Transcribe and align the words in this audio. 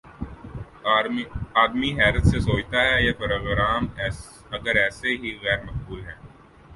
آدمی 1.63 1.91
حیرت 1.99 2.25
سے 2.27 2.39
سوچتا 2.39 2.79
ہے: 2.81 2.95
یہ 3.03 3.13
پروگرام 3.19 3.85
اگر 4.51 4.75
ایسے 4.83 5.09
ہی 5.21 5.37
غیر 5.43 5.63
مقبول 5.65 6.01
ہیں 6.01 6.17